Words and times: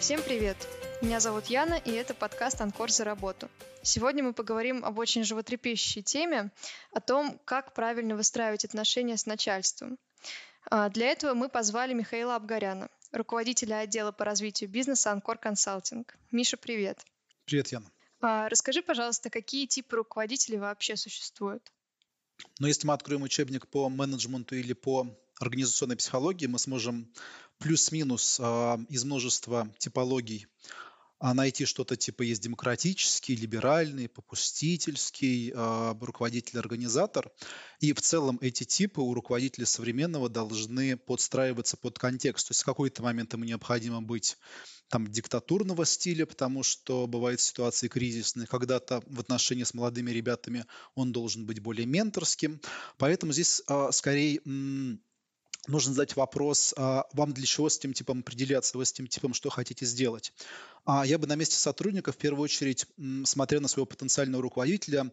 Всем 0.00 0.22
привет! 0.22 0.56
Меня 1.02 1.20
зовут 1.20 1.48
Яна, 1.48 1.74
и 1.74 1.90
это 1.90 2.14
подкаст 2.14 2.58
«Анкор 2.62 2.90
за 2.90 3.04
работу». 3.04 3.50
Сегодня 3.82 4.24
мы 4.24 4.32
поговорим 4.32 4.82
об 4.82 4.98
очень 4.98 5.24
животрепещущей 5.24 6.00
теме, 6.02 6.50
о 6.92 7.00
том, 7.00 7.38
как 7.44 7.74
правильно 7.74 8.16
выстраивать 8.16 8.64
отношения 8.64 9.18
с 9.18 9.26
начальством. 9.26 9.98
А, 10.70 10.88
для 10.88 11.08
этого 11.08 11.34
мы 11.34 11.50
позвали 11.50 11.92
Михаила 11.92 12.34
Абгаряна, 12.34 12.88
руководителя 13.12 13.80
отдела 13.80 14.10
по 14.10 14.24
развитию 14.24 14.70
бизнеса 14.70 15.12
«Анкор 15.12 15.36
Консалтинг». 15.36 16.16
Миша, 16.30 16.56
привет! 16.56 16.98
Привет, 17.44 17.68
Яна! 17.68 17.90
А, 18.22 18.48
расскажи, 18.48 18.80
пожалуйста, 18.80 19.28
какие 19.28 19.66
типы 19.66 19.96
руководителей 19.96 20.56
вообще 20.56 20.96
существуют? 20.96 21.70
Но 22.58 22.68
если 22.68 22.86
мы 22.86 22.94
откроем 22.94 23.22
учебник 23.22 23.68
по 23.68 23.90
менеджменту 23.90 24.56
или 24.56 24.72
по 24.72 25.06
организационной 25.40 25.96
психологии, 25.96 26.46
мы 26.46 26.58
сможем 26.58 27.12
плюс-минус 27.58 28.38
э, 28.40 28.78
из 28.88 29.04
множества 29.04 29.68
типологий 29.78 30.46
а 31.20 31.34
найти 31.34 31.66
что-то 31.66 31.96
типа 31.96 32.22
есть 32.22 32.42
демократический, 32.42 33.36
либеральный, 33.36 34.08
попустительский, 34.08 35.52
э, 35.54 35.94
руководитель-организатор. 36.00 37.30
И 37.78 37.92
в 37.92 38.00
целом 38.00 38.38
эти 38.40 38.64
типы 38.64 39.02
у 39.02 39.12
руководителя 39.12 39.66
современного 39.66 40.30
должны 40.30 40.96
подстраиваться 40.96 41.76
под 41.76 41.98
контекст. 41.98 42.48
То 42.48 42.52
есть 42.52 42.62
в 42.62 42.64
какой-то 42.64 43.02
момент 43.02 43.34
ему 43.34 43.44
необходимо 43.44 44.00
быть 44.00 44.38
там 44.88 45.06
диктатурного 45.06 45.84
стиля, 45.84 46.24
потому 46.24 46.62
что 46.62 47.06
бывают 47.06 47.42
ситуации 47.42 47.88
кризисные. 47.88 48.46
Когда-то 48.46 49.02
в 49.04 49.20
отношении 49.20 49.64
с 49.64 49.74
молодыми 49.74 50.10
ребятами 50.10 50.64
он 50.94 51.12
должен 51.12 51.44
быть 51.44 51.60
более 51.60 51.86
менторским. 51.86 52.62
Поэтому 52.96 53.34
здесь 53.34 53.62
скорее 53.90 54.40
нужно 55.66 55.92
задать 55.92 56.16
вопрос, 56.16 56.74
а 56.76 57.06
вам 57.12 57.32
для 57.32 57.46
чего 57.46 57.68
с 57.68 57.78
этим 57.78 57.92
типом 57.92 58.20
определяться, 58.20 58.78
вы 58.78 58.84
с 58.84 58.92
этим 58.92 59.06
типом 59.06 59.34
что 59.34 59.50
хотите 59.50 59.84
сделать. 59.86 60.32
А 60.84 61.04
я 61.06 61.18
бы 61.18 61.26
на 61.26 61.36
месте 61.36 61.56
сотрудника 61.56 62.12
в 62.12 62.16
первую 62.16 62.44
очередь, 62.44 62.86
смотря 63.24 63.60
на 63.60 63.68
своего 63.68 63.86
потенциального 63.86 64.42
руководителя, 64.42 65.12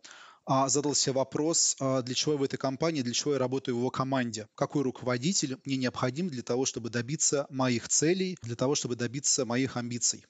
а, 0.49 0.69
задал 0.69 0.95
себе 0.95 1.13
вопрос, 1.13 1.75
а, 1.79 2.01
для 2.01 2.15
чего 2.15 2.33
я 2.33 2.39
в 2.39 2.43
этой 2.43 2.57
компании, 2.57 3.01
для 3.01 3.13
чего 3.13 3.33
я 3.33 3.39
работаю 3.39 3.75
в 3.75 3.79
его 3.79 3.89
команде, 3.89 4.47
какой 4.55 4.81
руководитель 4.83 5.57
мне 5.65 5.75
необходим 5.75 6.29
для 6.29 6.41
того, 6.41 6.65
чтобы 6.65 6.89
добиться 6.89 7.47
моих 7.49 7.89
целей, 7.89 8.37
для 8.41 8.55
того, 8.55 8.73
чтобы 8.73 8.95
добиться 8.95 9.45
моих 9.45 9.75
амбиций. 9.75 10.25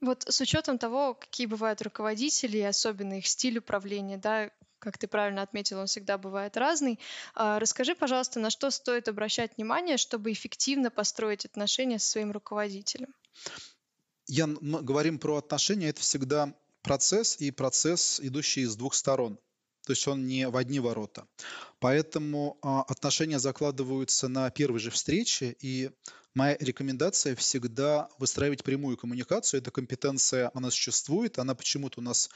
Вот 0.00 0.24
с 0.28 0.40
учетом 0.40 0.76
того, 0.76 1.14
какие 1.14 1.46
бывают 1.46 1.80
руководители, 1.82 2.58
особенно 2.58 3.18
их 3.18 3.26
стиль 3.28 3.58
управления, 3.58 4.18
да, 4.18 4.50
как 4.84 4.98
ты 4.98 5.08
правильно 5.08 5.42
отметил, 5.42 5.80
он 5.80 5.86
всегда 5.86 6.18
бывает 6.18 6.56
разный. 6.56 7.00
А, 7.34 7.58
расскажи, 7.58 7.94
пожалуйста, 7.94 8.38
на 8.38 8.50
что 8.50 8.70
стоит 8.70 9.08
обращать 9.08 9.56
внимание, 9.56 9.96
чтобы 9.96 10.30
эффективно 10.30 10.90
построить 10.90 11.44
отношения 11.44 11.98
со 11.98 12.10
своим 12.10 12.30
руководителем? 12.30 13.14
Я, 14.26 14.46
мы 14.46 14.82
говорим 14.82 15.18
про 15.18 15.36
отношения, 15.36 15.88
это 15.88 16.00
всегда 16.00 16.54
процесс 16.82 17.40
и 17.40 17.50
процесс, 17.50 18.20
идущий 18.20 18.60
из 18.60 18.76
двух 18.76 18.94
сторон. 18.94 19.38
То 19.84 19.92
есть 19.92 20.06
он 20.08 20.26
не 20.26 20.48
в 20.48 20.56
одни 20.56 20.80
ворота. 20.80 21.26
Поэтому 21.78 22.58
а, 22.62 22.82
отношения 22.82 23.38
закладываются 23.38 24.28
на 24.28 24.50
первой 24.50 24.80
же 24.80 24.90
встрече, 24.90 25.56
и 25.60 25.90
моя 26.34 26.56
рекомендация 26.58 27.36
всегда 27.36 28.08
выстраивать 28.18 28.64
прямую 28.64 28.96
коммуникацию. 28.96 29.60
Эта 29.60 29.70
компетенция, 29.70 30.50
она 30.54 30.70
существует, 30.70 31.38
она 31.38 31.54
почему-то 31.54 32.00
у 32.00 32.02
нас 32.02 32.30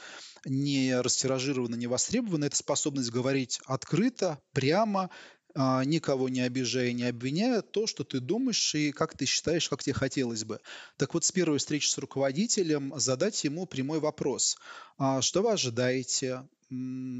не 0.45 0.99
растиражирована, 0.99 1.75
не 1.75 1.87
востребована. 1.87 2.45
Это 2.45 2.55
способность 2.55 3.11
говорить 3.11 3.59
открыто, 3.65 4.39
прямо, 4.53 5.09
а, 5.55 5.83
никого 5.83 6.29
не 6.29 6.41
обижая, 6.41 6.93
не 6.93 7.05
обвиняя, 7.05 7.61
то, 7.61 7.87
что 7.87 8.03
ты 8.03 8.19
думаешь 8.19 8.75
и 8.75 8.91
как 8.91 9.17
ты 9.17 9.25
считаешь, 9.25 9.67
как 9.67 9.83
тебе 9.83 9.93
хотелось 9.93 10.43
бы. 10.45 10.59
Так 10.97 11.13
вот, 11.13 11.25
с 11.25 11.31
первой 11.31 11.57
встречи 11.57 11.87
с 11.87 11.97
руководителем 11.97 12.93
задать 12.97 13.43
ему 13.43 13.65
прямой 13.65 13.99
вопрос. 13.99 14.57
А 14.97 15.21
что 15.21 15.41
вы 15.41 15.53
ожидаете? 15.53 16.47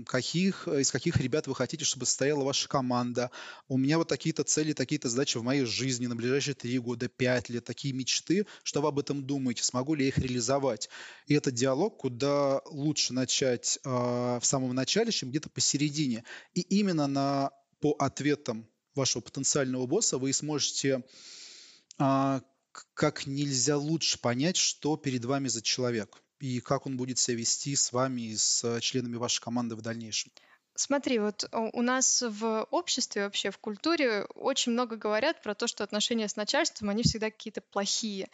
Каких, 0.05 0.67
из 0.67 0.91
каких 0.91 1.17
ребят 1.17 1.47
вы 1.47 1.55
хотите, 1.55 1.83
чтобы 1.83 2.05
состояла 2.05 2.43
ваша 2.43 2.69
команда. 2.69 3.31
У 3.67 3.77
меня 3.77 3.97
вот 3.97 4.07
такие-то 4.07 4.43
цели, 4.43 4.73
такие-то 4.73 5.09
задачи 5.09 5.37
в 5.37 5.43
моей 5.43 5.65
жизни 5.65 6.05
на 6.05 6.15
ближайшие 6.15 6.53
три 6.53 6.77
года, 6.77 7.07
пять 7.07 7.49
лет, 7.49 7.65
такие 7.65 7.93
мечты. 7.93 8.45
Что 8.63 8.81
вы 8.81 8.89
об 8.89 8.99
этом 8.99 9.23
думаете? 9.23 9.63
Смогу 9.63 9.95
ли 9.95 10.03
я 10.03 10.09
их 10.09 10.19
реализовать? 10.19 10.89
И 11.25 11.33
это 11.33 11.51
диалог, 11.51 11.97
куда 11.97 12.61
лучше 12.65 13.13
начать 13.13 13.79
э, 13.83 13.89
в 13.89 14.41
самом 14.43 14.75
начале, 14.75 15.11
чем 15.11 15.29
где-то 15.29 15.49
посередине. 15.49 16.23
И 16.53 16.61
именно 16.61 17.07
на, 17.07 17.51
по 17.79 17.95
ответам 17.97 18.67
вашего 18.93 19.21
потенциального 19.21 19.87
босса 19.87 20.19
вы 20.19 20.31
сможете 20.31 21.03
э, 21.97 22.41
как 22.93 23.25
нельзя 23.25 23.77
лучше 23.77 24.19
понять, 24.19 24.57
что 24.57 24.95
перед 24.95 25.25
вами 25.25 25.47
за 25.47 25.63
человек 25.63 26.21
и 26.39 26.59
как 26.59 26.85
он 26.85 26.97
будет 26.97 27.17
себя 27.17 27.37
вести 27.37 27.75
с 27.75 27.91
вами 27.91 28.21
и 28.21 28.37
с 28.37 28.79
членами 28.81 29.15
вашей 29.15 29.41
команды 29.41 29.75
в 29.75 29.81
дальнейшем? 29.81 30.31
Смотри, 30.75 31.19
вот 31.19 31.43
э, 31.43 31.69
у 31.73 31.81
нас 31.81 32.23
в 32.25 32.65
обществе, 32.71 33.23
вообще 33.23 33.51
в 33.51 33.57
культуре 33.57 34.23
очень 34.35 34.71
много 34.71 34.95
говорят 34.95 35.41
про 35.41 35.53
то, 35.53 35.67
что 35.67 35.83
отношения 35.83 36.29
с 36.29 36.37
начальством, 36.37 36.89
они 36.89 37.03
всегда 37.03 37.29
какие-то 37.29 37.59
плохие. 37.59 38.29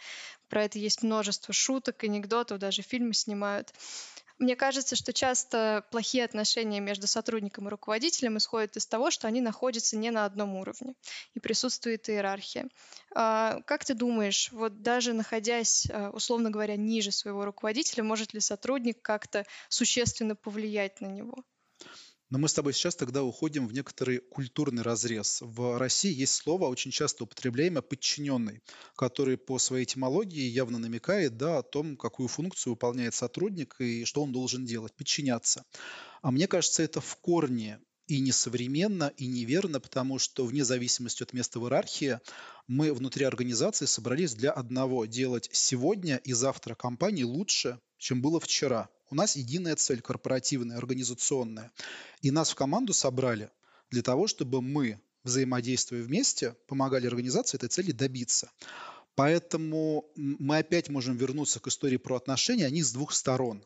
Про 0.48 0.62
это 0.64 0.78
есть 0.78 1.02
множество 1.02 1.52
шуток, 1.52 2.04
анекдотов, 2.04 2.60
даже 2.60 2.82
фильмы 2.82 3.14
снимают. 3.14 3.74
Мне 4.38 4.54
кажется, 4.56 4.96
что 4.96 5.12
часто 5.14 5.84
плохие 5.90 6.24
отношения 6.24 6.80
между 6.80 7.06
сотрудником 7.06 7.66
и 7.66 7.70
руководителем 7.70 8.36
исходят 8.38 8.76
из 8.76 8.86
того, 8.86 9.10
что 9.10 9.28
они 9.28 9.40
находятся 9.40 9.96
не 9.96 10.10
на 10.10 10.24
одном 10.26 10.56
уровне 10.56 10.94
и 11.34 11.40
присутствует 11.40 12.08
иерархия. 12.10 12.68
А, 13.14 13.60
как 13.66 13.84
ты 13.86 13.94
думаешь, 13.94 14.50
вот 14.52 14.82
даже 14.82 15.12
находясь, 15.14 15.86
а, 15.90 16.10
условно 16.10 16.50
говоря, 16.50 16.76
ниже 16.76 17.12
своего 17.12 17.44
руководителя, 17.46 18.02
может 18.04 18.34
ли 18.34 18.40
сотрудник 18.40 19.00
как-то 19.02 19.46
существенно 19.70 20.34
повлиять 20.36 21.00
на 21.00 21.06
него? 21.06 21.36
Но 22.28 22.38
мы 22.38 22.48
с 22.48 22.54
тобой 22.54 22.72
сейчас 22.72 22.96
тогда 22.96 23.22
уходим 23.22 23.68
в 23.68 23.72
некоторый 23.72 24.18
культурный 24.18 24.82
разрез. 24.82 25.38
В 25.42 25.78
России 25.78 26.12
есть 26.12 26.34
слово, 26.34 26.66
очень 26.66 26.90
часто 26.90 27.22
употребляемое 27.22 27.82
«подчиненный», 27.82 28.62
который 28.96 29.38
по 29.38 29.60
своей 29.60 29.84
этимологии 29.84 30.42
явно 30.42 30.78
намекает 30.78 31.36
да, 31.36 31.58
о 31.58 31.62
том, 31.62 31.96
какую 31.96 32.28
функцию 32.28 32.72
выполняет 32.72 33.14
сотрудник 33.14 33.76
и 33.78 34.04
что 34.04 34.22
он 34.22 34.32
должен 34.32 34.64
делать– 34.64 34.94
подчиняться. 34.96 35.64
А 36.20 36.32
мне 36.32 36.48
кажется, 36.48 36.82
это 36.82 37.00
в 37.00 37.16
корне 37.16 37.78
и 38.08 38.18
несовременно, 38.20 39.12
и 39.16 39.26
неверно, 39.26 39.78
потому 39.78 40.18
что 40.18 40.44
вне 40.44 40.64
зависимости 40.64 41.22
от 41.22 41.32
места 41.32 41.60
в 41.60 41.64
иерархии 41.64 42.18
мы 42.66 42.92
внутри 42.92 43.24
организации 43.24 43.86
собрались 43.86 44.34
для 44.34 44.50
одного– 44.50 45.04
делать 45.06 45.48
сегодня 45.52 46.16
и 46.16 46.32
завтра 46.32 46.74
компании 46.74 47.22
лучше, 47.22 47.78
чем 47.98 48.20
было 48.20 48.40
вчера– 48.40 48.88
у 49.10 49.14
нас 49.14 49.36
единая 49.36 49.76
цель 49.76 50.00
корпоративная, 50.00 50.76
организационная. 50.76 51.72
И 52.22 52.30
нас 52.30 52.50
в 52.50 52.54
команду 52.54 52.92
собрали 52.92 53.50
для 53.90 54.02
того, 54.02 54.26
чтобы 54.26 54.62
мы, 54.62 55.00
взаимодействуя 55.24 56.02
вместе, 56.02 56.56
помогали 56.66 57.06
организации 57.06 57.56
этой 57.56 57.68
цели 57.68 57.92
добиться. 57.92 58.50
Поэтому 59.14 60.10
мы 60.16 60.58
опять 60.58 60.88
можем 60.88 61.16
вернуться 61.16 61.60
к 61.60 61.68
истории 61.68 61.96
про 61.96 62.16
отношения, 62.16 62.66
они 62.66 62.82
с 62.82 62.92
двух 62.92 63.12
сторон. 63.12 63.64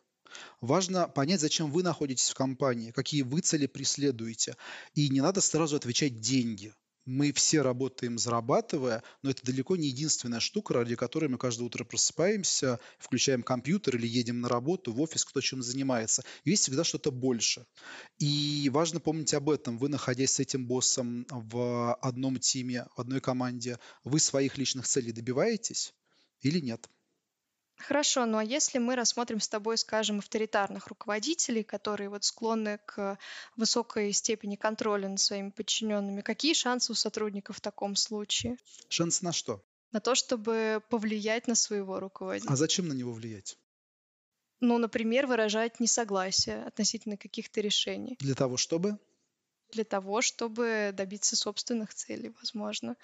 Важно 0.61 1.09
понять, 1.09 1.41
зачем 1.41 1.71
вы 1.73 1.83
находитесь 1.83 2.31
в 2.31 2.35
компании, 2.35 2.93
какие 2.93 3.23
вы 3.23 3.41
цели 3.41 3.67
преследуете. 3.67 4.57
И 4.95 5.09
не 5.09 5.21
надо 5.21 5.41
сразу 5.41 5.77
отвечать 5.77 6.21
деньги 6.21 6.73
мы 7.05 7.33
все 7.33 7.63
работаем, 7.63 8.19
зарабатывая, 8.19 9.03
но 9.23 9.31
это 9.31 9.45
далеко 9.45 9.77
не 9.77 9.89
единственная 9.89 10.41
штука, 10.41 10.75
ради 10.75 10.97
которой 10.97 11.29
мы 11.29 11.39
каждое 11.39 11.65
утро 11.65 11.85
просыпаемся, 11.85 12.79
включаем 12.99 13.43
компьютер 13.43 13.97
или 13.97 14.07
едем 14.07 14.41
на 14.41 14.49
работу, 14.49 14.93
в 14.93 15.01
офис, 15.01 15.25
кто 15.25 15.41
чем 15.41 15.63
занимается. 15.63 16.23
есть 16.45 16.63
всегда 16.63 16.85
что-то 16.85 17.11
больше. 17.11 17.67
И 18.19 18.71
важно 18.73 19.01
помнить 19.01 19.35
об 19.35 19.51
этом. 19.51 19.79
Вы, 19.79 19.89
находясь 19.89 20.33
с 20.33 20.41
этим 20.41 20.67
боссом 20.67 21.27
в 21.31 21.95
одном 21.95 22.39
тиме, 22.39 22.87
в 22.97 23.01
одной 23.01 23.21
команде, 23.21 23.79
вы 24.05 24.21
своих 24.21 24.59
личных 24.59 24.87
целей 24.87 25.13
добиваетесь 25.13 25.95
или 26.41 26.61
нет? 26.61 26.89
Хорошо, 27.81 28.27
ну 28.27 28.39
а 28.39 28.45
если 28.45 28.79
мы 28.79 28.95
рассмотрим 28.95 29.41
с 29.41 29.49
тобой, 29.49 29.79
скажем, 29.79 30.19
авторитарных 30.19 30.89
руководителей, 30.89 31.63
которые 31.63 32.11
вот 32.11 32.25
склонны 32.25 32.79
к 32.85 33.19
высокой 33.57 34.13
степени 34.13 34.57
контроля 34.57 35.09
над 35.09 35.19
своими 35.19 35.51
подчиненными, 35.51 36.21
какие 36.21 36.53
шансы 36.53 36.93
у 36.93 36.95
сотрудников 36.95 37.57
в 37.57 37.61
таком 37.61 37.97
случае? 37.97 38.57
Шансы 38.89 39.25
на 39.25 39.33
что? 39.33 39.65
На 39.93 40.01
то, 40.01 40.15
чтобы 40.15 40.83
повлиять 40.91 41.49
на 41.49 41.55
своего 41.55 41.99
руководителя. 41.99 42.53
А 42.53 42.57
зачем 42.57 42.87
на 42.87 42.93
него 42.93 43.13
влиять? 43.13 43.59
Ну, 44.61 44.77
например, 44.77 45.27
выражать 45.27 45.81
несогласие 45.81 46.63
относительно 46.65 47.17
каких-то 47.17 47.61
решений. 47.63 48.17
Для 48.21 48.35
того, 48.35 48.59
чтобы? 48.59 48.99
Для 49.73 49.85
того, 49.85 50.21
чтобы 50.21 50.91
добиться 50.93 51.35
собственных 51.35 51.95
целей, 51.95 52.35
возможно. 52.41 52.97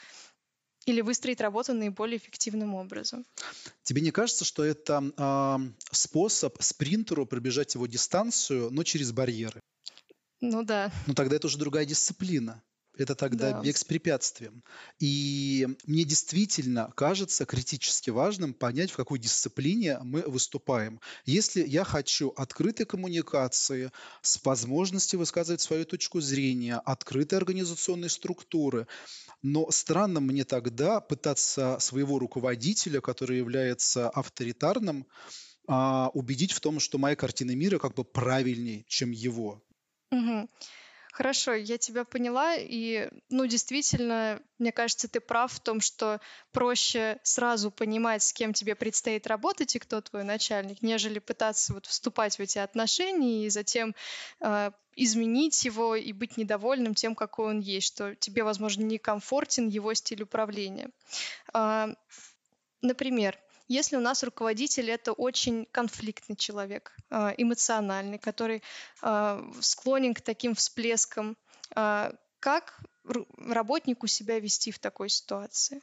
Или 0.86 1.00
выстроить 1.00 1.40
работу 1.40 1.74
наиболее 1.74 2.16
эффективным 2.16 2.74
образом. 2.74 3.26
Тебе 3.82 4.00
не 4.00 4.12
кажется, 4.12 4.44
что 4.44 4.64
это 4.64 5.02
э, 5.16 5.58
способ 5.90 6.56
спринтеру 6.62 7.26
пробежать 7.26 7.74
его 7.74 7.86
дистанцию, 7.86 8.70
но 8.70 8.84
через 8.84 9.12
барьеры? 9.12 9.60
Ну 10.40 10.62
да. 10.62 10.92
Ну 11.06 11.14
тогда 11.14 11.36
это 11.36 11.48
уже 11.48 11.58
другая 11.58 11.84
дисциплина. 11.84 12.62
Это 12.96 13.14
тогда 13.14 13.52
Да. 13.52 13.60
бег 13.62 13.76
с 13.76 13.84
препятствием. 13.84 14.62
И 14.98 15.66
мне 15.86 16.04
действительно 16.04 16.90
кажется 16.96 17.44
критически 17.46 18.10
важным 18.10 18.54
понять, 18.54 18.90
в 18.90 18.96
какой 18.96 19.18
дисциплине 19.18 19.98
мы 20.02 20.22
выступаем. 20.22 21.00
Если 21.24 21.66
я 21.66 21.84
хочу 21.84 22.30
открытой 22.30 22.86
коммуникации, 22.86 23.90
с 24.22 24.40
возможностью 24.44 25.18
высказывать 25.18 25.60
свою 25.60 25.84
точку 25.84 26.20
зрения, 26.20 26.76
открытой 26.76 27.38
организационной 27.38 28.10
структуры, 28.10 28.86
но 29.42 29.70
странно 29.70 30.20
мне 30.20 30.44
тогда 30.44 31.00
пытаться 31.00 31.78
своего 31.80 32.18
руководителя, 32.18 33.00
который 33.00 33.38
является 33.38 34.08
авторитарным, 34.10 35.06
а, 35.68 36.10
убедить 36.14 36.52
в 36.52 36.60
том, 36.60 36.80
что 36.80 36.98
моя 36.98 37.16
картина 37.16 37.54
мира 37.56 37.78
как 37.78 37.94
бы 37.94 38.04
правильнее, 38.04 38.84
чем 38.88 39.10
его. 39.12 39.62
Мгм. 40.10 40.48
Хорошо, 41.16 41.54
я 41.54 41.78
тебя 41.78 42.04
поняла, 42.04 42.56
и, 42.58 43.08
ну, 43.30 43.46
действительно, 43.46 44.38
мне 44.58 44.70
кажется, 44.70 45.08
ты 45.08 45.18
прав 45.18 45.50
в 45.50 45.60
том, 45.60 45.80
что 45.80 46.20
проще 46.52 47.18
сразу 47.22 47.70
понимать, 47.70 48.22
с 48.22 48.34
кем 48.34 48.52
тебе 48.52 48.74
предстоит 48.74 49.26
работать 49.26 49.74
и 49.74 49.78
кто 49.78 50.02
твой 50.02 50.24
начальник, 50.24 50.82
нежели 50.82 51.18
пытаться 51.18 51.72
вот 51.72 51.86
вступать 51.86 52.36
в 52.36 52.40
эти 52.40 52.58
отношения 52.58 53.46
и 53.46 53.48
затем 53.48 53.94
э, 54.40 54.72
изменить 54.94 55.64
его 55.64 55.96
и 55.96 56.12
быть 56.12 56.36
недовольным 56.36 56.94
тем, 56.94 57.14
какой 57.14 57.46
он 57.46 57.60
есть, 57.60 57.86
что 57.86 58.14
тебе, 58.16 58.44
возможно, 58.44 58.82
некомфортен 58.82 59.68
его 59.68 59.94
стиль 59.94 60.22
управления. 60.22 60.90
А, 61.54 61.94
например, 62.82 63.38
если 63.68 63.96
у 63.96 64.00
нас 64.00 64.22
руководитель 64.22 64.90
это 64.90 65.12
очень 65.12 65.66
конфликтный 65.72 66.36
человек, 66.36 66.96
а, 67.10 67.34
эмоциональный, 67.36 68.18
который 68.18 68.62
а, 69.02 69.44
склонен 69.60 70.14
к 70.14 70.20
таким 70.20 70.54
всплескам, 70.54 71.36
а, 71.74 72.12
как 72.40 72.80
работнику 73.38 74.06
себя 74.06 74.38
вести 74.38 74.70
в 74.70 74.78
такой 74.78 75.08
ситуации? 75.08 75.80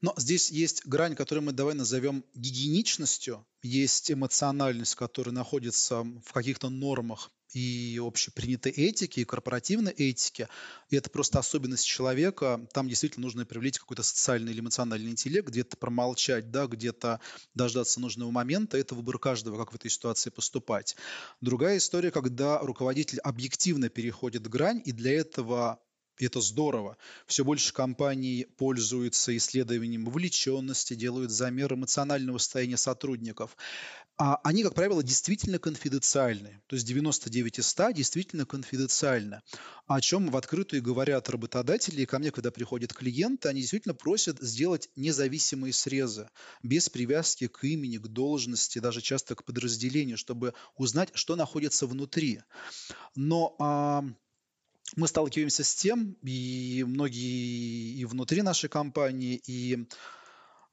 Но 0.00 0.14
здесь 0.16 0.50
есть 0.50 0.84
грань, 0.86 1.14
которую 1.14 1.44
мы 1.44 1.52
давай 1.52 1.74
назовем 1.74 2.24
гигиеничностью, 2.34 3.46
есть 3.62 4.10
эмоциональность, 4.10 4.96
которая 4.96 5.32
находится 5.32 6.02
в 6.02 6.32
каких-то 6.32 6.68
нормах 6.68 7.30
и 7.52 8.00
общепринятой 8.02 8.72
этики, 8.72 9.20
и 9.20 9.24
корпоративной 9.24 9.92
этики. 9.92 10.48
И 10.88 10.96
это 10.96 11.10
просто 11.10 11.38
особенность 11.38 11.86
человека. 11.86 12.66
Там 12.72 12.88
действительно 12.88 13.24
нужно 13.24 13.44
привлечь 13.44 13.78
какой-то 13.78 14.02
социальный 14.02 14.52
или 14.52 14.60
эмоциональный 14.60 15.10
интеллект, 15.10 15.48
где-то 15.48 15.76
промолчать, 15.76 16.50
да, 16.50 16.66
где-то 16.66 17.20
дождаться 17.54 18.00
нужного 18.00 18.30
момента. 18.30 18.78
Это 18.78 18.94
выбор 18.94 19.18
каждого, 19.18 19.56
как 19.58 19.72
в 19.72 19.76
этой 19.76 19.90
ситуации 19.90 20.30
поступать. 20.30 20.96
Другая 21.40 21.78
история, 21.78 22.10
когда 22.10 22.58
руководитель 22.58 23.20
объективно 23.20 23.88
переходит 23.88 24.48
грань, 24.48 24.82
и 24.84 24.92
для 24.92 25.12
этого 25.12 25.80
и 26.20 26.26
это 26.26 26.40
здорово. 26.40 26.96
Все 27.26 27.44
больше 27.44 27.72
компаний 27.72 28.46
пользуются 28.56 29.36
исследованием 29.36 30.04
вовлеченности, 30.04 30.94
делают 30.94 31.30
замер 31.30 31.74
эмоционального 31.74 32.38
состояния 32.38 32.76
сотрудников. 32.76 33.56
А 34.22 34.38
они, 34.44 34.62
как 34.62 34.74
правило, 34.74 35.02
действительно 35.02 35.58
конфиденциальны. 35.58 36.60
То 36.66 36.76
есть 36.76 36.86
99 36.86 37.58
из 37.58 37.66
100 37.68 37.92
действительно 37.92 38.44
конфиденциально. 38.44 39.42
О 39.86 39.98
чем 40.02 40.28
в 40.28 40.36
открытую 40.36 40.82
говорят 40.82 41.30
работодатели. 41.30 42.02
И 42.02 42.06
ко 42.06 42.18
мне, 42.18 42.30
когда 42.30 42.50
приходят 42.50 42.92
клиенты, 42.92 43.48
они 43.48 43.62
действительно 43.62 43.94
просят 43.94 44.38
сделать 44.40 44.90
независимые 44.94 45.72
срезы, 45.72 46.28
без 46.62 46.90
привязки 46.90 47.46
к 47.46 47.64
имени, 47.64 47.96
к 47.96 48.08
должности, 48.08 48.78
даже 48.78 49.00
часто 49.00 49.34
к 49.34 49.44
подразделению, 49.44 50.18
чтобы 50.18 50.52
узнать, 50.76 51.08
что 51.14 51.34
находится 51.34 51.86
внутри. 51.86 52.42
Но 53.14 53.56
а, 53.58 54.04
мы 54.96 55.08
сталкиваемся 55.08 55.64
с 55.64 55.74
тем, 55.74 56.16
и 56.22 56.84
многие 56.86 57.94
и 57.94 58.04
внутри 58.04 58.42
нашей 58.42 58.68
компании, 58.68 59.40
и 59.46 59.86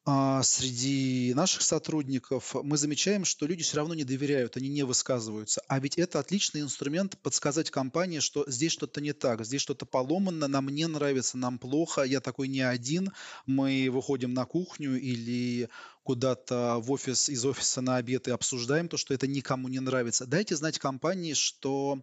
а, 0.10 0.42
среди 0.42 1.34
наших 1.36 1.62
сотрудников 1.62 2.56
мы 2.64 2.78
замечаем, 2.78 3.26
что 3.26 3.46
люди 3.46 3.64
все 3.64 3.76
равно 3.76 3.94
не 3.94 4.06
доверяют, 4.06 4.56
они 4.56 4.70
не 4.70 4.84
высказываются. 4.84 5.62
А 5.68 5.80
ведь 5.80 5.98
это 5.98 6.20
отличный 6.20 6.62
инструмент 6.62 7.18
подсказать 7.18 7.72
компании, 7.72 8.20
что 8.20 8.50
здесь 8.50 8.72
что-то 8.72 9.02
не 9.02 9.12
так, 9.12 9.46
здесь 9.46 9.62
что-то 9.62 9.86
поломано, 9.86 10.48
нам 10.48 10.70
не 10.70 10.88
нравится, 10.88 11.38
нам 11.38 11.60
плохо, 11.60 12.04
я 12.04 12.22
такой 12.22 12.48
не 12.48 12.62
один, 12.62 13.12
мы 13.46 13.90
выходим 13.92 14.34
на 14.34 14.46
кухню 14.46 14.98
или 14.98 15.68
куда-то 16.04 16.78
в 16.80 16.90
офис, 16.90 17.28
из 17.28 17.44
офиса 17.44 17.82
на 17.82 17.98
обед 17.98 18.30
и 18.30 18.32
обсуждаем 18.32 18.88
то, 18.88 18.96
что 18.96 19.14
это 19.14 19.28
никому 19.28 19.68
не 19.68 19.82
нравится. 19.82 20.26
Дайте 20.26 20.56
знать 20.56 20.80
компании, 20.80 21.34
что 21.34 22.02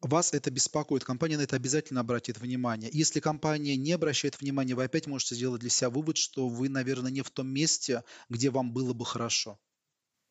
вас 0.00 0.32
это 0.32 0.50
беспокоит, 0.50 1.04
компания 1.04 1.36
на 1.36 1.42
это 1.42 1.56
обязательно 1.56 2.00
обратит 2.00 2.38
внимание. 2.38 2.90
Если 2.92 3.20
компания 3.20 3.76
не 3.76 3.92
обращает 3.92 4.40
внимания, 4.40 4.74
вы 4.74 4.84
опять 4.84 5.06
можете 5.06 5.34
сделать 5.34 5.60
для 5.60 5.70
себя 5.70 5.90
вывод, 5.90 6.16
что 6.16 6.48
вы, 6.48 6.68
наверное, 6.68 7.10
не 7.10 7.22
в 7.22 7.30
том 7.30 7.48
месте, 7.48 8.04
где 8.28 8.50
вам 8.50 8.72
было 8.72 8.92
бы 8.92 9.04
хорошо. 9.04 9.58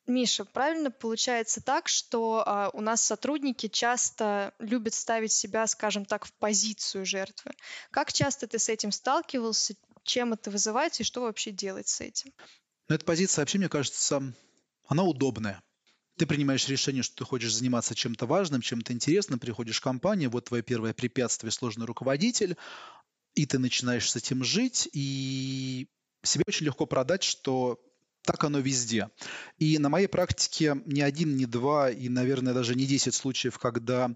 Миша, 0.08 0.44
правильно 0.44 0.90
получается 0.90 1.62
так, 1.62 1.88
что 1.88 2.44
а, 2.44 2.72
у 2.74 2.82
нас 2.82 3.02
сотрудники 3.02 3.68
часто 3.68 4.56
любят 4.58 4.96
ставить 4.96 5.32
себя, 5.32 5.68
скажем 5.68 6.04
так, 6.04 6.26
в 6.26 6.34
позицию 6.34 7.06
жертвы. 7.06 7.52
Как 7.92 8.12
часто 8.12 8.48
ты 8.48 8.58
с 8.58 8.70
этим 8.70 8.92
сталкивался, 8.92 9.76
чем 10.04 10.34
это 10.34 10.50
вызывается 10.50 11.04
и 11.04 11.06
что 11.06 11.22
вообще 11.22 11.52
делать 11.52 11.88
с 11.88 12.02
этим? 12.02 12.34
Ну, 12.88 12.96
эта 12.96 13.06
позиция 13.06 13.44
вообще, 13.44 13.60
мне 13.60 13.70
кажется, 13.70 14.34
она 14.88 15.04
удобная 15.04 15.62
ты 16.20 16.26
принимаешь 16.26 16.68
решение, 16.68 17.02
что 17.02 17.16
ты 17.16 17.24
хочешь 17.24 17.54
заниматься 17.54 17.96
чем-то 17.96 18.26
важным, 18.26 18.60
чем-то 18.60 18.92
интересным, 18.92 19.40
приходишь 19.40 19.78
в 19.78 19.82
компанию, 19.82 20.30
вот 20.30 20.46
твое 20.46 20.62
первое 20.62 20.94
препятствие– 20.94 21.50
сложный 21.54 21.86
руководитель, 21.86 22.58
и 23.36 23.46
ты 23.46 23.58
начинаешь 23.58 24.12
с 24.12 24.18
этим 24.18 24.44
жить, 24.44 24.90
и 24.92 25.88
себе 26.22 26.44
очень 26.46 26.66
легко 26.66 26.86
продать, 26.86 27.24
что 27.24 27.80
так 28.26 28.44
оно 28.44 28.60
везде. 28.60 29.10
И 29.60 29.78
на 29.78 29.88
моей 29.88 30.08
практике 30.08 30.82
ни 30.86 31.00
один, 31.00 31.38
ни 31.38 31.46
два, 31.46 31.90
и, 31.90 32.10
наверное, 32.10 32.54
даже 32.54 32.76
не 32.76 32.86
десять 32.86 33.16
случаев, 33.16 33.58
когда 33.58 34.14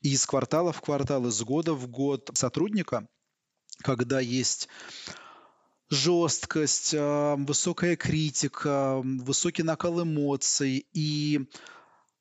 из 0.00 0.24
квартала 0.24 0.72
в 0.72 0.80
квартал, 0.80 1.26
из 1.26 1.38
года 1.42 1.74
в 1.74 1.86
год 1.86 2.30
сотрудника, 2.32 3.06
когда 3.82 4.20
есть 4.20 4.70
жесткость, 5.92 6.94
а, 6.96 7.36
высокая 7.36 7.96
критика, 7.96 9.00
высокий 9.04 9.62
накал 9.62 10.02
эмоций. 10.02 10.86
И 10.94 11.46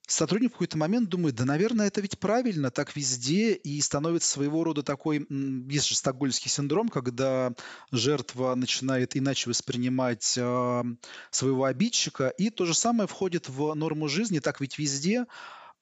сотрудник 0.07 0.49
в 0.49 0.53
какой-то 0.53 0.77
момент 0.77 1.07
думает, 1.07 1.35
да, 1.35 1.45
наверное, 1.45 1.87
это 1.87 2.01
ведь 2.01 2.19
правильно, 2.19 2.69
так 2.69 2.97
везде, 2.97 3.53
и 3.53 3.79
становится 3.79 4.29
своего 4.29 4.65
рода 4.65 4.83
такой, 4.83 5.25
есть 5.69 5.87
же 5.87 5.95
стокгольмский 5.95 6.49
синдром, 6.49 6.89
когда 6.89 7.53
жертва 7.91 8.55
начинает 8.55 9.15
иначе 9.15 9.49
воспринимать 9.49 10.37
э, 10.37 10.83
своего 11.29 11.63
обидчика, 11.63 12.27
и 12.27 12.49
то 12.49 12.65
же 12.65 12.73
самое 12.73 13.07
входит 13.07 13.47
в 13.47 13.73
норму 13.73 14.09
жизни, 14.09 14.39
так 14.39 14.59
ведь 14.59 14.77
везде, 14.77 15.27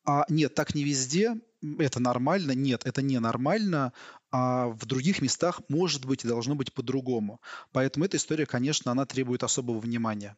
а 0.06 0.26
нет, 0.30 0.54
так 0.54 0.76
не 0.76 0.84
везде, 0.84 1.38
это 1.80 2.00
нормально, 2.00 2.52
нет, 2.52 2.86
это 2.86 3.02
не 3.02 3.20
нормально, 3.20 3.94
а 4.32 4.68
в 4.68 4.86
других 4.86 5.22
местах 5.22 5.62
может 5.68 6.06
быть 6.06 6.24
и 6.24 6.28
должно 6.28 6.56
быть 6.56 6.74
по-другому. 6.74 7.42
Поэтому 7.72 8.06
эта 8.06 8.18
история, 8.18 8.46
конечно, 8.46 8.92
она 8.92 9.06
требует 9.06 9.44
особого 9.44 9.80
внимания. 9.80 10.38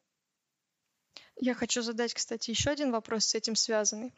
Я 1.39 1.53
хочу 1.53 1.81
задать, 1.81 2.13
кстати, 2.13 2.51
еще 2.51 2.69
один 2.69 2.91
вопрос 2.91 3.25
с 3.25 3.35
этим 3.35 3.55
связанный. 3.55 4.13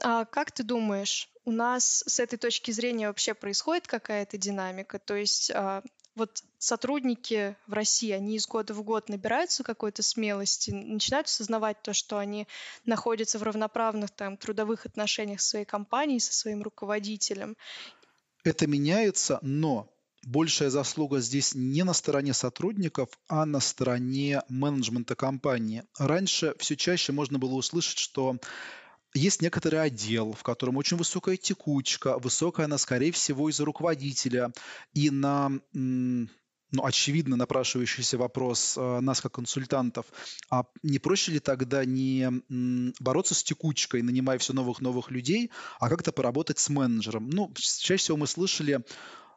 А 0.00 0.24
как 0.24 0.50
ты 0.52 0.62
думаешь, 0.62 1.30
у 1.44 1.52
нас 1.52 2.02
с 2.06 2.18
этой 2.18 2.38
точки 2.38 2.70
зрения 2.70 3.08
вообще 3.08 3.34
происходит 3.34 3.86
какая-то 3.86 4.38
динамика? 4.38 4.98
То 4.98 5.14
есть 5.14 5.50
а, 5.50 5.82
вот 6.14 6.42
сотрудники 6.58 7.56
в 7.66 7.72
России, 7.72 8.10
они 8.10 8.36
из 8.36 8.46
года 8.46 8.74
в 8.74 8.82
год 8.82 9.08
набираются 9.08 9.64
какой-то 9.64 10.02
смелости, 10.02 10.70
начинают 10.70 11.26
осознавать 11.26 11.82
то, 11.82 11.92
что 11.92 12.18
они 12.18 12.46
находятся 12.84 13.38
в 13.38 13.42
равноправных 13.42 14.10
там 14.10 14.36
трудовых 14.36 14.86
отношениях 14.86 15.40
с 15.40 15.48
своей 15.48 15.64
компанией, 15.64 16.20
со 16.20 16.32
своим 16.32 16.62
руководителем. 16.62 17.56
Это 18.44 18.66
меняется, 18.66 19.38
но 19.42 19.88
большая 20.24 20.70
заслуга 20.70 21.20
здесь 21.20 21.54
не 21.54 21.82
на 21.84 21.92
стороне 21.92 22.34
сотрудников, 22.34 23.08
а 23.28 23.46
на 23.46 23.60
стороне 23.60 24.42
менеджмента 24.48 25.14
компании. 25.14 25.84
Раньше 25.98 26.54
все 26.58 26.76
чаще 26.76 27.12
можно 27.12 27.38
было 27.38 27.54
услышать, 27.54 27.98
что 27.98 28.36
есть 29.14 29.42
некоторый 29.42 29.82
отдел, 29.82 30.32
в 30.32 30.42
котором 30.42 30.76
очень 30.76 30.96
высокая 30.96 31.36
текучка, 31.36 32.18
высокая 32.18 32.66
она, 32.66 32.78
скорее 32.78 33.12
всего, 33.12 33.48
из-за 33.48 33.64
руководителя. 33.64 34.52
И 34.94 35.10
на 35.10 35.50
ну, 36.72 36.86
очевидно 36.86 37.36
напрашивающийся 37.36 38.16
вопрос 38.16 38.78
э, 38.78 39.00
нас 39.00 39.20
как 39.20 39.32
консультантов, 39.32 40.06
а 40.50 40.64
не 40.82 40.98
проще 40.98 41.32
ли 41.32 41.38
тогда 41.38 41.84
не 41.84 42.42
бороться 42.98 43.34
с 43.34 43.42
текучкой, 43.42 44.00
нанимая 44.00 44.38
все 44.38 44.54
новых-новых 44.54 45.10
людей, 45.10 45.50
а 45.78 45.90
как-то 45.90 46.12
поработать 46.12 46.58
с 46.58 46.70
менеджером? 46.70 47.28
Ну, 47.28 47.52
чаще 47.54 47.96
всего 47.96 48.16
мы 48.16 48.26
слышали, 48.26 48.80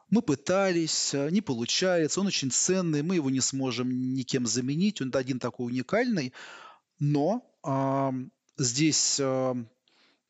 мы 0.08 0.22
пытались, 0.22 1.12
э, 1.12 1.28
не 1.30 1.42
получается, 1.42 2.20
он 2.20 2.28
очень 2.28 2.50
ценный, 2.50 3.02
мы 3.02 3.16
его 3.16 3.28
не 3.28 3.40
сможем 3.40 4.14
никем 4.14 4.46
заменить, 4.46 5.02
он 5.02 5.10
один 5.14 5.38
такой 5.38 5.66
уникальный, 5.66 6.32
но 6.98 7.46
здесь 8.56 9.20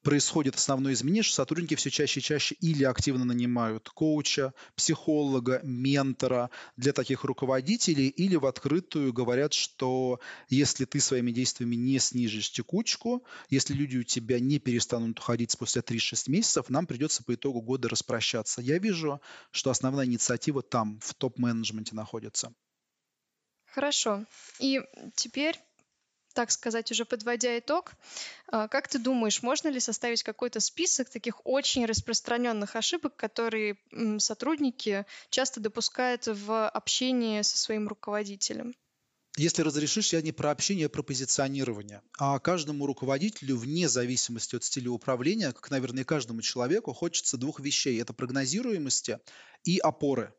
происходит 0.06 0.54
основное 0.54 0.92
изменение, 0.92 1.24
что 1.24 1.34
сотрудники 1.34 1.74
все 1.74 1.90
чаще 1.90 2.20
и 2.20 2.22
чаще 2.22 2.54
или 2.60 2.84
активно 2.84 3.24
нанимают 3.24 3.88
коуча, 3.88 4.54
психолога, 4.76 5.60
ментора 5.64 6.50
для 6.76 6.92
таких 6.92 7.24
руководителей, 7.24 8.06
или 8.06 8.36
в 8.36 8.46
открытую 8.46 9.12
говорят, 9.12 9.52
что 9.52 10.20
если 10.48 10.84
ты 10.84 11.00
своими 11.00 11.32
действиями 11.32 11.74
не 11.74 11.98
снижишь 11.98 12.52
текучку, 12.52 13.24
если 13.50 13.74
люди 13.74 13.96
у 13.96 14.04
тебя 14.04 14.38
не 14.38 14.60
перестанут 14.60 15.18
уходить 15.18 15.50
спустя 15.50 15.80
3-6 15.80 16.30
месяцев, 16.30 16.68
нам 16.68 16.86
придется 16.86 17.24
по 17.24 17.34
итогу 17.34 17.60
года 17.60 17.88
распрощаться. 17.88 18.62
Я 18.62 18.78
вижу, 18.78 19.20
что 19.50 19.70
основная 19.70 20.06
инициатива 20.06 20.62
там, 20.62 21.00
в 21.02 21.14
топ-менеджменте 21.14 21.96
находится. 21.96 22.54
Хорошо. 23.66 24.24
И 24.60 24.80
теперь 25.16 25.58
так 26.36 26.50
сказать, 26.50 26.90
уже 26.92 27.06
подводя 27.06 27.58
итог, 27.58 27.94
а, 28.48 28.68
как 28.68 28.88
ты 28.88 28.98
думаешь, 28.98 29.42
можно 29.42 29.68
ли 29.68 29.80
составить 29.80 30.22
какой-то 30.22 30.60
список 30.60 31.08
таких 31.08 31.40
очень 31.46 31.86
распространенных 31.86 32.76
ошибок, 32.76 33.16
которые 33.16 33.78
сотрудники 34.18 35.06
часто 35.30 35.60
допускают 35.60 36.26
в 36.26 36.68
общении 36.68 37.40
со 37.40 37.56
своим 37.56 37.88
руководителем? 37.88 38.74
Если 39.38 39.62
разрешишь, 39.62 40.12
я 40.12 40.20
не 40.20 40.32
про 40.32 40.50
общение, 40.50 40.86
а 40.86 40.88
про 40.90 41.02
позиционирование. 41.02 42.02
А 42.18 42.38
каждому 42.38 42.86
руководителю, 42.86 43.56
вне 43.56 43.88
зависимости 43.88 44.56
от 44.56 44.64
стиля 44.64 44.90
управления, 44.90 45.52
как, 45.52 45.70
наверное, 45.70 46.02
и 46.02 46.06
каждому 46.06 46.42
человеку, 46.42 46.92
хочется 46.92 47.38
двух 47.38 47.60
вещей. 47.60 48.00
Это 48.00 48.12
прогнозируемости 48.12 49.20
и 49.64 49.78
опоры. 49.78 50.34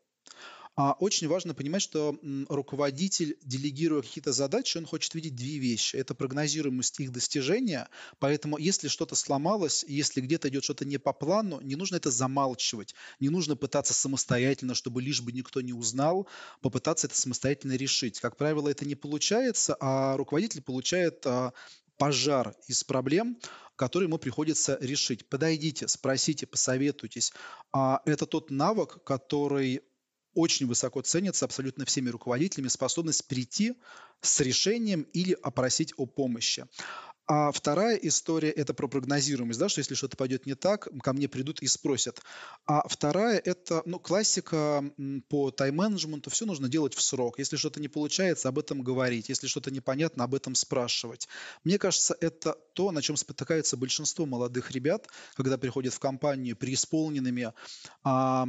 А 0.78 0.92
очень 1.00 1.26
важно 1.26 1.54
понимать, 1.54 1.82
что 1.82 2.16
руководитель, 2.48 3.36
делегируя 3.42 4.00
какие-то 4.00 4.30
задачи, 4.30 4.78
он 4.78 4.86
хочет 4.86 5.12
видеть 5.12 5.34
две 5.34 5.58
вещи. 5.58 5.96
Это 5.96 6.14
прогнозируемость 6.14 7.00
их 7.00 7.10
достижения, 7.10 7.88
поэтому 8.20 8.58
если 8.58 8.86
что-то 8.86 9.16
сломалось, 9.16 9.84
если 9.88 10.20
где-то 10.20 10.48
идет 10.50 10.62
что-то 10.62 10.84
не 10.84 10.98
по 10.98 11.12
плану, 11.12 11.60
не 11.62 11.74
нужно 11.74 11.96
это 11.96 12.12
замалчивать, 12.12 12.94
не 13.18 13.28
нужно 13.28 13.56
пытаться 13.56 13.92
самостоятельно, 13.92 14.76
чтобы 14.76 15.02
лишь 15.02 15.20
бы 15.20 15.32
никто 15.32 15.60
не 15.62 15.72
узнал, 15.72 16.28
попытаться 16.60 17.08
это 17.08 17.20
самостоятельно 17.20 17.72
решить. 17.72 18.20
Как 18.20 18.36
правило, 18.36 18.68
это 18.68 18.86
не 18.86 18.94
получается, 18.94 19.76
а 19.80 20.16
руководитель 20.16 20.62
получает 20.62 21.26
а, 21.26 21.54
пожар 21.96 22.54
из 22.68 22.84
проблем, 22.84 23.36
которые 23.74 24.06
ему 24.06 24.18
приходится 24.18 24.78
решить. 24.80 25.28
Подойдите, 25.28 25.88
спросите, 25.88 26.46
посоветуйтесь. 26.46 27.32
А 27.72 28.00
это 28.04 28.26
тот 28.26 28.50
навык, 28.50 29.02
который 29.02 29.82
очень 30.38 30.68
высоко 30.68 31.00
ценится 31.02 31.46
абсолютно 31.46 31.84
всеми 31.84 32.10
руководителями 32.10 32.68
способность 32.68 33.26
прийти 33.26 33.74
с 34.20 34.40
решением 34.40 35.02
или 35.12 35.36
опросить 35.42 35.92
о 35.96 36.06
помощи. 36.06 36.64
А 37.30 37.52
вторая 37.52 37.96
история– 37.96 38.50
это 38.56 38.72
про 38.72 38.88
прогнозируемость, 38.88 39.58
да, 39.58 39.68
что 39.68 39.80
если 39.80 39.94
что-то 39.94 40.16
пойдет 40.16 40.46
не 40.46 40.54
так, 40.54 40.88
ко 41.02 41.12
мне 41.12 41.28
придут 41.28 41.60
и 41.60 41.66
спросят. 41.66 42.22
А 42.66 42.88
вторая– 42.88 43.38
это 43.44 43.82
ну, 43.84 43.98
классика 43.98 44.82
по 45.28 45.50
тайм-менеджменту. 45.50 46.30
Все 46.30 46.46
нужно 46.46 46.70
делать 46.70 46.94
в 46.94 47.02
срок. 47.02 47.38
Если 47.38 47.56
что-то 47.56 47.80
не 47.80 47.88
получается, 47.88 48.48
об 48.48 48.58
этом 48.58 48.80
говорить. 48.80 49.28
Если 49.28 49.46
что-то 49.46 49.70
непонятно, 49.70 50.24
об 50.24 50.34
этом 50.34 50.54
спрашивать. 50.54 51.28
Мне 51.64 51.78
кажется, 51.78 52.16
это 52.18 52.56
то, 52.72 52.92
на 52.92 53.02
чем 53.02 53.16
спотыкается 53.18 53.76
большинство 53.76 54.24
молодых 54.24 54.70
ребят, 54.70 55.06
когда 55.34 55.58
приходят 55.58 55.92
в 55.92 55.98
компанию 55.98 56.56
преисполненными 56.56 57.52
а, 58.04 58.48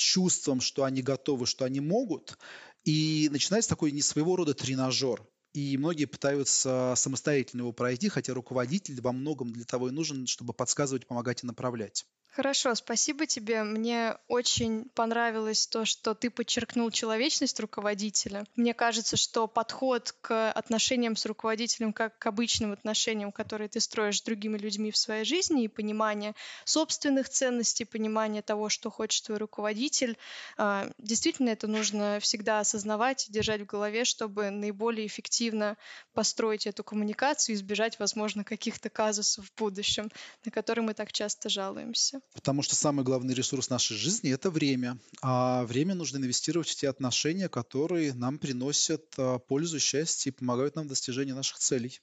чувством, 0.00 0.60
что 0.60 0.84
они 0.84 1.02
готовы, 1.02 1.46
что 1.46 1.64
они 1.64 1.80
могут, 1.80 2.38
и 2.84 3.28
начинается 3.30 3.68
такой 3.68 3.92
не 3.92 4.02
своего 4.02 4.34
рода 4.34 4.54
тренажер. 4.54 5.26
И 5.52 5.76
многие 5.76 6.06
пытаются 6.06 6.94
самостоятельно 6.96 7.62
его 7.62 7.72
пройти, 7.72 8.08
хотя 8.08 8.32
руководитель 8.32 9.00
во 9.00 9.12
многом 9.12 9.52
для 9.52 9.64
того 9.64 9.88
и 9.88 9.92
нужен, 9.92 10.26
чтобы 10.26 10.52
подсказывать, 10.52 11.06
помогать 11.06 11.42
и 11.42 11.46
направлять. 11.46 12.06
Хорошо, 12.32 12.76
спасибо 12.76 13.26
тебе. 13.26 13.64
Мне 13.64 14.16
очень 14.28 14.84
понравилось 14.94 15.66
то, 15.66 15.84
что 15.84 16.14
ты 16.14 16.30
подчеркнул 16.30 16.88
человечность 16.92 17.58
руководителя. 17.58 18.44
Мне 18.54 18.72
кажется, 18.72 19.16
что 19.16 19.48
подход 19.48 20.14
к 20.20 20.52
отношениям 20.52 21.16
с 21.16 21.26
руководителем 21.26 21.92
как 21.92 22.16
к 22.20 22.26
обычным 22.26 22.70
отношениям, 22.70 23.32
которые 23.32 23.68
ты 23.68 23.80
строишь 23.80 24.18
с 24.18 24.22
другими 24.22 24.56
людьми 24.58 24.92
в 24.92 24.96
своей 24.96 25.24
жизни, 25.24 25.64
и 25.64 25.68
понимание 25.68 26.36
собственных 26.64 27.28
ценностей, 27.28 27.84
понимание 27.84 28.42
того, 28.42 28.68
что 28.68 28.90
хочет 28.90 29.26
твой 29.26 29.38
руководитель, 29.38 30.16
а, 30.56 30.88
действительно 30.98 31.48
это 31.50 31.66
нужно 31.66 32.20
всегда 32.20 32.60
осознавать 32.60 33.28
и 33.28 33.32
держать 33.32 33.62
в 33.62 33.66
голове, 33.66 34.04
чтобы 34.04 34.50
наиболее 34.50 35.08
эффективно 35.08 35.76
построить 36.14 36.68
эту 36.68 36.84
коммуникацию 36.84 37.54
и 37.54 37.58
избежать, 37.58 37.98
возможно, 37.98 38.44
каких-то 38.44 38.88
казусов 38.88 39.46
в 39.46 39.54
будущем, 39.58 40.10
на 40.44 40.52
которые 40.52 40.84
мы 40.84 40.94
так 40.94 41.10
часто 41.12 41.48
жалуемся. 41.48 42.19
Потому 42.34 42.62
что 42.62 42.74
самый 42.74 43.04
главный 43.04 43.34
ресурс 43.34 43.70
нашей 43.70 43.96
жизни– 43.96 44.30
это 44.32 44.50
время. 44.50 44.98
А 45.22 45.64
время 45.64 45.94
нужно 45.94 46.18
инвестировать 46.18 46.68
в 46.68 46.76
те 46.76 46.88
отношения, 46.88 47.48
которые 47.48 48.14
нам 48.14 48.38
приносят 48.38 49.04
а, 49.18 49.38
пользу, 49.38 49.78
счастье 49.78 50.30
и 50.30 50.34
помогают 50.34 50.76
нам 50.76 50.86
в 50.86 50.88
достижении 50.88 51.32
наших 51.32 51.58
целей. 51.58 52.00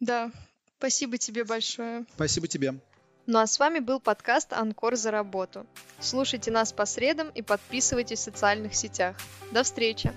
Да, 0.00 0.30
спасибо 0.78 1.18
тебе 1.18 1.44
большое. 1.44 2.04
Спасибо 2.14 2.48
тебе. 2.48 2.80
Ну 3.26 3.38
а 3.38 3.46
с 3.46 3.58
вами 3.58 3.80
был 3.80 3.98
подкаст 3.98 4.52
«Анкор 4.52 4.94
за 4.96 5.10
работу». 5.10 5.66
Слушайте 6.00 6.52
нас 6.52 6.72
по 6.72 6.86
средам 6.86 7.28
и 7.30 7.42
подписывайтесь 7.42 8.20
в 8.20 8.22
социальных 8.22 8.74
сетях. 8.74 9.16
До 9.52 9.64
встречи! 9.64 10.12